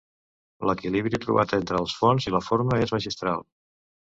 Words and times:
L'equilibri 0.69 1.19
trobat 1.27 1.53
entre 1.59 1.79
el 1.83 1.89
fons 1.99 2.27
i 2.27 2.33
la 2.37 2.43
forma 2.49 2.81
és 2.87 2.95
magistral. 2.99 3.47